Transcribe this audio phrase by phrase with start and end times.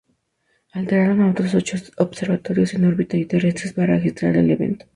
[0.73, 4.87] Alertaron a otros ocho observatorios en órbita y terrestres para registrar el evento.